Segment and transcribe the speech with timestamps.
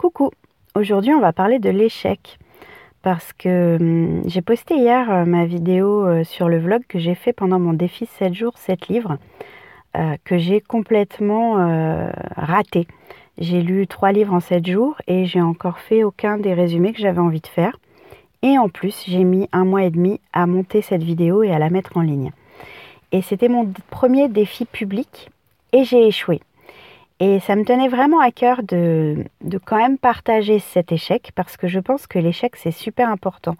[0.00, 0.30] Coucou,
[0.76, 2.38] aujourd'hui on va parler de l'échec
[3.02, 7.16] parce que hum, j'ai posté hier euh, ma vidéo euh, sur le vlog que j'ai
[7.16, 9.18] fait pendant mon défi 7 jours 7 livres
[9.96, 11.54] euh, que j'ai complètement
[12.36, 12.86] raté.
[13.38, 17.00] J'ai lu 3 livres en 7 jours et j'ai encore fait aucun des résumés que
[17.00, 17.76] j'avais envie de faire.
[18.42, 21.58] Et en plus, j'ai mis un mois et demi à monter cette vidéo et à
[21.58, 22.30] la mettre en ligne.
[23.10, 25.30] Et c'était mon premier défi public
[25.72, 26.40] et j'ai échoué.
[27.20, 29.24] Et ça me tenait vraiment à cœur de,
[29.64, 33.56] quand même partager cet échec parce que je pense que l'échec c'est super important.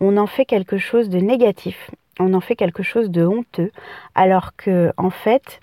[0.00, 3.70] On en fait quelque chose de négatif, on en fait quelque chose de honteux,
[4.14, 5.60] alors que en fait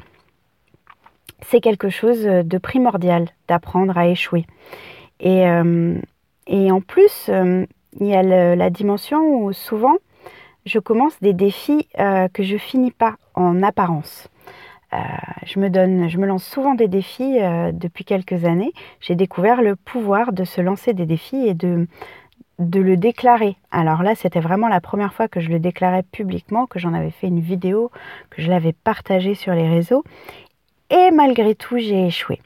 [1.41, 4.45] c'est quelque chose de primordial d'apprendre à échouer.
[5.19, 5.99] Et, euh,
[6.49, 7.65] en plus, euh,
[7.99, 8.23] il y a
[8.55, 9.95] la dimension où souvent
[10.65, 14.29] je commence des défis euh, que je finis pas en apparence.
[14.93, 14.97] Euh,
[15.45, 18.73] je me donne, je me lance souvent des défis euh, depuis quelques années.
[18.99, 21.87] J'ai découvert le pouvoir de se lancer des défis et de,
[22.59, 23.57] le déclarer.
[23.71, 27.09] Alors là, c'était vraiment la première fois que je le déclarais publiquement, que j'en avais
[27.09, 27.91] fait une vidéo,
[28.29, 30.03] que je l'avais partagée sur les réseaux.
[30.91, 32.39] Et malgré tout, j'ai échoué.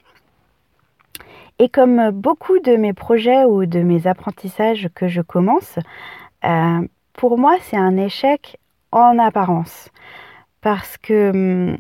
[1.59, 5.80] Et comme beaucoup de mes projets ou de mes apprentissages que je commence,
[6.45, 8.58] euh, pour moi, c'est un échec
[8.92, 9.90] en apparence.
[10.62, 11.78] Parce que hum,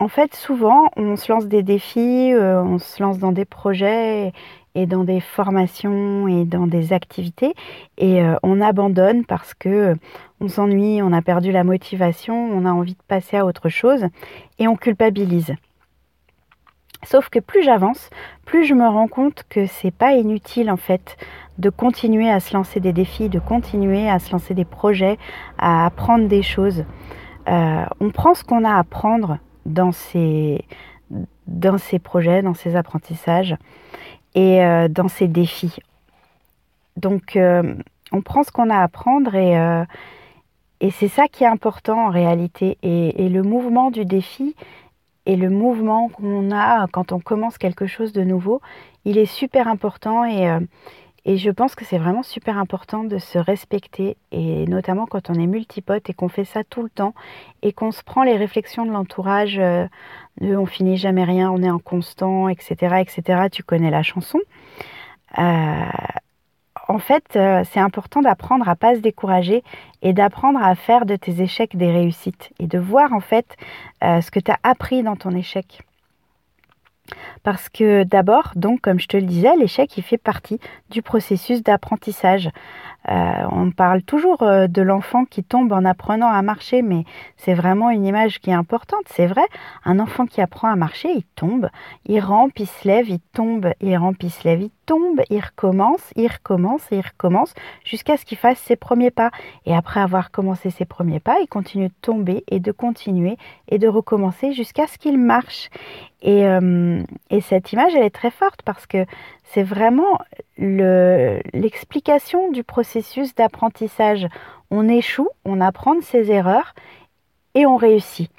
[0.00, 4.32] en fait, souvent, on se lance des défis, euh, on se lance dans des projets
[4.74, 7.54] et dans des formations et dans des activités
[7.98, 9.94] et euh, on abandonne parce que
[10.40, 14.06] on s'ennuie, on a perdu la motivation, on a envie de passer à autre chose
[14.58, 15.54] et on culpabilise.
[17.02, 18.08] Sauf que plus j'avance,
[18.46, 21.18] plus je me rends compte que c'est pas inutile en fait
[21.58, 25.18] de continuer à se lancer des défis, de continuer à se lancer des projets,
[25.58, 26.84] à apprendre des choses.
[27.48, 30.64] Euh, on prend ce qu'on a à apprendre dans ces,
[31.46, 33.56] dans ces projets, dans ces apprentissages
[34.34, 35.76] et euh, dans ces défis.
[36.96, 37.74] Donc, euh,
[38.12, 39.84] on prend ce qu'on a à apprendre et, euh,
[40.80, 42.78] et c'est ça qui est important en réalité.
[42.82, 44.54] Et, et, le mouvement du défi
[45.26, 48.60] et le mouvement qu'on a quand on commence quelque chose de nouveau,
[49.04, 50.48] il est super important et,
[51.24, 55.34] et je pense que c'est vraiment super important de se respecter, et notamment quand on
[55.34, 57.14] est multipote et qu'on fait ça tout le temps,
[57.62, 59.86] et qu'on se prend les réflexions de l'entourage, euh,
[60.40, 63.48] on finit jamais rien, on est en constant, etc., etc.
[63.52, 64.38] Tu connais la chanson.
[65.38, 65.84] Euh,
[66.88, 69.62] en fait, euh, c'est important d'apprendre à pas se décourager
[70.02, 73.56] et d'apprendre à faire de tes échecs des réussites et de voir en fait
[74.02, 75.82] ce que tu as appris dans ton échec.
[77.42, 80.58] Parce que d'abord, donc comme je te le disais, l'échec il fait partie
[80.90, 82.50] du processus d'apprentissage.
[83.08, 87.04] Euh, on parle toujours euh, de l'enfant qui tombe en apprenant à marcher, mais
[87.36, 89.04] c'est vraiment une image qui est importante.
[89.06, 89.44] C'est vrai,
[89.84, 91.68] un enfant qui apprend à marcher, il tombe,
[92.06, 95.40] il rampe, il se lève, il tombe, il rampe, il se lève, il tombe, il
[95.40, 99.30] recommence, il recommence, il recommence, jusqu'à ce qu'il fasse ses premiers pas.
[99.64, 103.36] Et après avoir commencé ses premiers pas, il continue de tomber et de continuer
[103.68, 105.70] et de recommencer jusqu'à ce qu'il marche.
[106.22, 109.06] Et, euh, et, cette image, elle est très forte parce que
[109.52, 110.18] c'est vraiment
[110.56, 114.26] l'explication du processus d'apprentissage.
[114.70, 116.74] On échoue, on apprend de ses erreurs
[117.54, 118.30] et on réussit.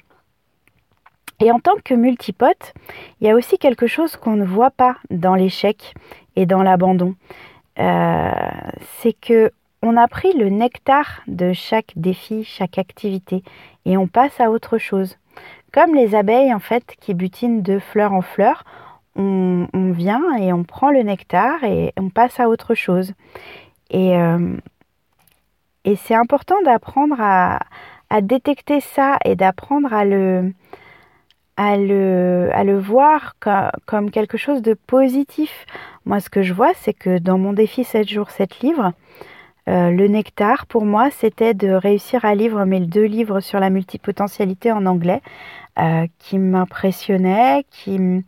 [1.40, 2.72] Et en tant que multipote,
[3.20, 5.94] il y a aussi quelque chose qu'on ne voit pas dans l'échec
[6.36, 7.14] et dans l'abandon.
[7.78, 8.30] Euh,
[9.00, 9.50] c'est que
[9.82, 13.42] on a pris le nectar de chaque défi, chaque activité,
[13.84, 15.18] et on passe à autre chose.
[15.72, 18.64] Comme les abeilles en fait qui butinent de fleur en fleur,
[19.16, 23.12] on, vient et on prend le nectar et on passe à autre chose.
[23.90, 24.56] Et, euh,
[25.84, 27.60] et c'est important d'apprendre à,
[28.10, 30.52] à, détecter ça et d'apprendre à le,
[31.56, 35.66] à le, à le voir comme, comme, quelque chose de positif.
[36.06, 38.92] Moi, ce que je vois, c'est que dans mon défi 7 jours, 7 livres,
[39.68, 43.70] euh, le nectar, pour moi, c'était de réussir à lire mes deux livres sur la
[43.70, 45.20] multipotentialité en anglais,
[45.78, 48.24] euh, qui m'impressionnait, qui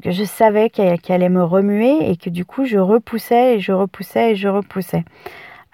[0.00, 3.72] que je savais qu'elle allait me remuer et que du coup je repoussais et je
[3.72, 5.04] repoussais et je repoussais.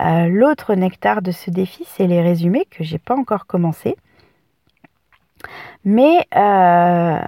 [0.02, 3.96] Euh, l'autre nectar de ce défi, c'est les résumés que j'ai pas encore commencé.
[5.84, 7.20] Mais euh,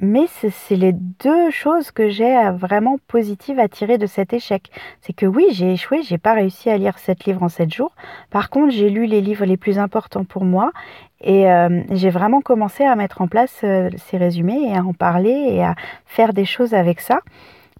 [0.00, 4.70] mais c'est les deux choses que j'ai vraiment positives à tirer de cet échec.
[5.00, 7.92] C'est que oui, j'ai échoué, j'ai pas réussi à lire sept livres en sept jours.
[8.30, 10.72] Par contre, j'ai lu les livres les plus importants pour moi
[11.20, 14.92] et euh, j'ai vraiment commencé à mettre en place euh, ces résumés et à en
[14.92, 15.74] parler et à
[16.06, 17.20] faire des choses avec ça.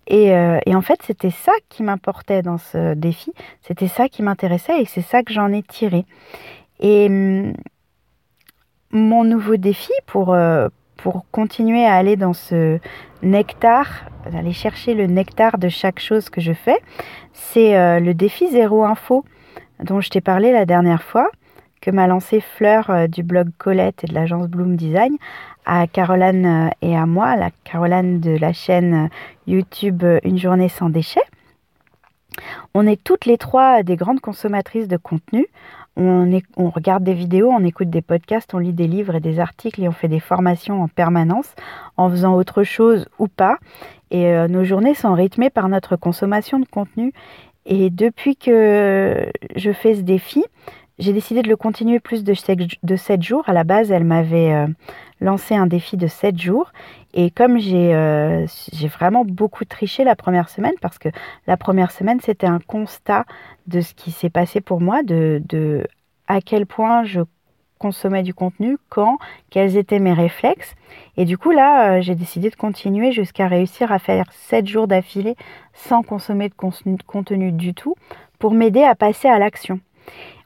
[0.09, 3.33] Et, euh, et en fait, c'était ça qui m'importait dans ce défi,
[3.63, 6.05] c'était ça qui m'intéressait et c'est ça que j'en ai tiré.
[6.81, 7.53] Et hum,
[8.91, 10.35] mon nouveau défi pour
[10.99, 12.79] pour continuer à aller dans ce
[13.23, 13.87] nectar,
[14.35, 16.79] aller chercher le nectar de chaque chose que je fais,
[17.33, 19.25] c'est euh, le défi zéro info
[19.83, 21.31] dont je t'ai parlé la dernière fois,
[21.81, 25.17] que m'a lancé Fleur euh, du blog Colette et de l'agence Bloom Design
[25.65, 29.09] à Caroline euh, et à moi, la Caroline de la chaîne
[29.47, 31.23] YouTube Une journée sans déchets.
[32.75, 35.47] On est toutes les trois des grandes consommatrices de contenu.
[35.97, 39.83] On, regarde des vidéos, on écoute des podcasts, on lit des livres et des articles
[39.83, 41.55] et on fait des formations en permanence
[41.97, 43.59] en faisant autre chose ou pas.
[44.13, 47.13] Et euh, nos journées sont rythmées par notre consommation de contenu.
[47.67, 49.27] Et depuis que
[49.57, 50.45] je fais ce défi,
[50.99, 53.49] j'ai décidé de le continuer plus de 7 jours.
[53.49, 54.67] À la base, elle m'avait euh,
[55.21, 56.73] lancé un défi de 7 jours.
[57.15, 61.09] Et comme euh, j'ai vraiment beaucoup triché la première semaine, parce que
[61.47, 63.25] la première semaine, c'était un constat
[63.67, 65.87] de ce qui s'est passé pour moi, de,
[66.27, 67.21] à quel point je
[67.79, 69.19] consommais du contenu, quand,
[69.51, 70.75] quels étaient mes réflexes.
[71.17, 74.89] Et du coup, là, euh, j'ai décidé de continuer jusqu'à réussir à faire 7 jours
[74.89, 75.37] d'affilée
[75.75, 76.55] sans consommer de
[77.07, 77.95] contenu du tout
[78.41, 79.79] pour m'aider à passer à l'action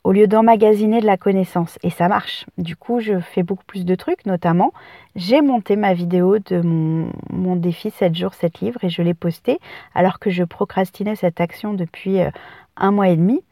[0.05, 1.79] au lieu d'emmagasiner de la connaissance.
[1.83, 2.47] Et ça marche.
[2.59, 4.73] Du coup, je fais beaucoup plus de trucs, notamment,
[5.15, 9.59] j'ai monté ma vidéo de mon, défi 7 jours, 7 livres et je l'ai postée
[9.95, 12.31] alors que je procrastinais cette action depuis euh,
[12.77, 13.43] un mois et demi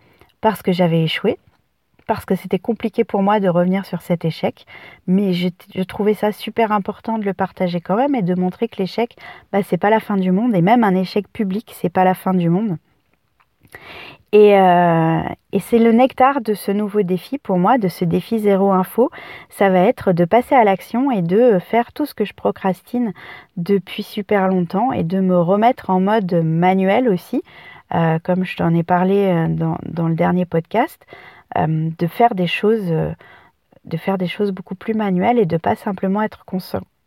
[0.41, 1.39] parce que j'avais échoué
[2.07, 4.67] parce que c'était compliqué pour moi de revenir sur cet échec,
[5.07, 5.49] mais je,
[5.85, 9.17] trouvais ça super important de le partager quand même et de montrer que l'échec,
[9.53, 12.15] bah, c'est pas la fin du monde et même un échec public, c'est pas la
[12.15, 12.79] fin du monde.
[14.35, 15.23] Euh,
[15.53, 19.11] et, c'est le nectar de ce nouveau défi pour moi, de ce défi zéro info.
[19.49, 23.13] Ça va être de passer à l'action et de faire tout ce que je procrastine
[23.57, 27.43] depuis super longtemps et de me remettre en mode manuel aussi,
[27.95, 31.05] euh, comme je t'en ai parlé euh, dans, le dernier podcast,
[31.57, 32.93] de faire des choses,
[33.85, 36.45] de faire des choses beaucoup plus manuelles et de pas simplement être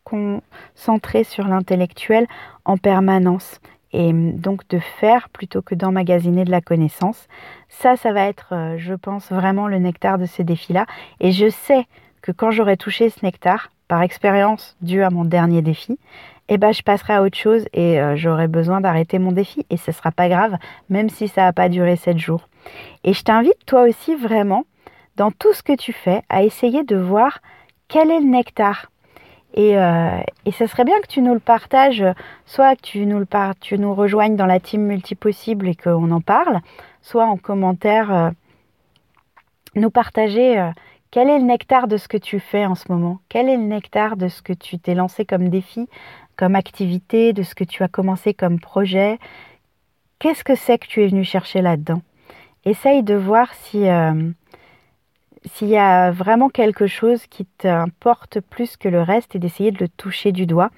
[0.03, 2.27] concentré sur l'intellectuel
[2.65, 3.61] en permanence
[3.93, 7.27] et donc de faire plutôt que d'emmagasiner de la connaissance.
[7.69, 10.85] Ça, ça va être, euh, je pense, vraiment le nectar de ces défis-là.
[11.19, 11.85] Et je sais
[12.21, 15.99] que quand j'aurai touché ce nectar, par expérience due à mon dernier défi,
[16.49, 19.65] eh ben, je passerai à autre chose et euh, j'aurai besoin d'arrêter mon défi.
[19.69, 20.57] Et ce ne sera pas grave,
[20.89, 22.49] même si ça n'a pas duré 7 jours.
[23.03, 24.65] Et je t'invite, toi aussi, vraiment,
[25.15, 27.39] dans tout ce que tu fais, à essayer de voir
[27.87, 28.89] quel est le nectar
[29.53, 30.21] et, euh,
[30.51, 32.03] ce serait bien que tu nous le partages,
[32.45, 36.59] soit que tu nous, le nous rejoignes dans la team multipossible et qu'on en parle,
[37.01, 38.29] soit en commentaire, euh,
[39.75, 40.71] nous partager euh,
[41.11, 43.63] quel est le nectar de ce que tu fais en ce moment, quel est le
[43.63, 45.87] nectar de ce que tu t'es lancé comme défi,
[46.35, 49.19] comme activité, de ce que tu as commencé comme projet?
[50.17, 52.01] Qu'est-ce que c'est que tu es venu chercher là-dedans?
[52.65, 53.87] Essaye de voir si
[55.45, 59.79] s'il y a vraiment quelque chose qui t'importe plus que le reste et d'essayer de
[59.79, 60.69] le toucher du doigt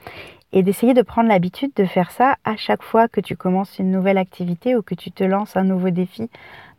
[0.53, 3.91] et d'essayer de prendre l'habitude de faire ça à chaque fois que tu commences une
[3.91, 6.29] nouvelle activité ou que tu te lances un nouveau défi,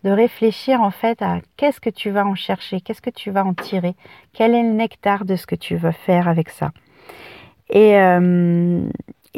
[0.03, 3.45] de réfléchir en fait à qu'est-ce que tu vas en chercher, qu'est-ce que tu vas
[3.45, 3.95] en tirer,
[4.33, 6.71] quel est le nectar de ce que tu veux faire avec ça.
[7.69, 8.81] Et, euh,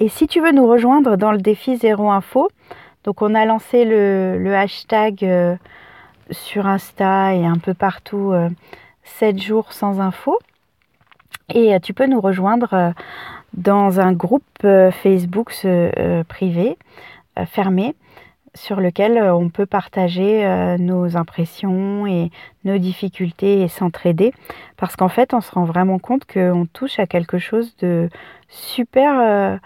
[0.09, 2.49] si tu veux nous rejoindre dans le défi Zéro Info,
[3.05, 5.25] donc on a lancé le, hashtag...
[5.25, 5.57] Euh,
[6.31, 8.33] sur Insta et un peu partout
[9.05, 10.39] 7 euh, jours sans info.
[11.55, 12.91] Et euh, tu peux nous rejoindre euh,
[13.55, 15.53] dans un groupe Facebook
[16.29, 16.77] privé,
[17.47, 17.95] fermé,
[18.55, 22.31] sur lequel on peut partager nos impressions et
[22.65, 24.35] nos difficultés et s'entraider.
[24.77, 28.11] Parce qu'en fait, on se rend vraiment compte qu'on touche à quelque chose de
[28.49, 29.59] super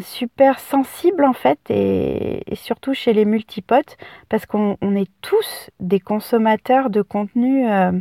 [0.00, 3.96] super sensible en fait et, surtout chez les multipotes
[4.28, 7.92] parce qu'on est tous des consommateurs de contenu euh,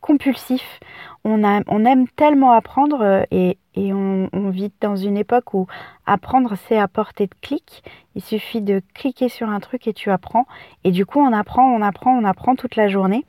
[0.00, 0.80] compulsif.
[1.24, 5.66] On, aime tellement apprendre euh, et, et on, on, vit dans une époque où
[6.04, 7.84] apprendre c'est à portée de clic.
[8.16, 10.46] Il suffit de cliquer sur un truc et tu apprends.
[10.84, 13.24] Et du coup on apprend, on apprend, on apprend toute la journée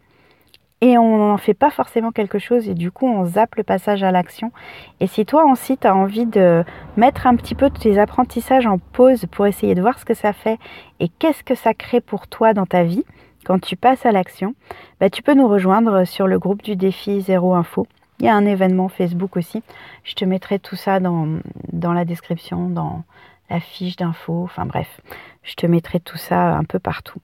[0.83, 4.03] et on n'en fait pas forcément quelque chose et du coup on zappe le passage
[4.03, 4.51] à l'action.
[4.99, 6.65] Et si toi aussi tu as envie de
[6.97, 10.33] mettre un petit peu tes apprentissages en pause pour essayer de voir ce que ça
[10.33, 10.59] fait
[10.99, 13.05] et qu'est-ce que ça crée pour toi dans ta vie
[13.45, 14.55] quand tu passes à l'action,
[14.99, 17.87] bah, tu peux nous rejoindre sur le groupe du défi Zéro Info.
[18.19, 19.63] Il y a un événement Facebook aussi.
[20.03, 21.39] Je te mettrai tout ça dans,
[21.71, 23.03] dans la description, dans
[23.49, 24.43] la fiche d'info.
[24.43, 25.01] Enfin bref,
[25.43, 27.19] je te mettrai tout ça un peu partout.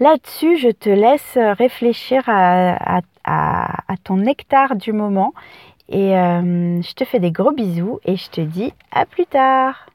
[0.00, 3.00] Là-dessus, je te laisse réfléchir à,
[4.04, 5.32] ton nectar du moment
[5.88, 9.86] et euh, je te fais des gros bisous et je te dis à plus tard.